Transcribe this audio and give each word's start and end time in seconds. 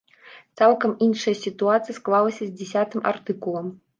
Цалкам 0.61 0.93
іншая 1.07 1.33
сітуацыя 1.41 1.95
склалася 1.99 2.43
з 2.47 2.51
дзясятым 2.61 3.05
артыкулам. 3.13 3.71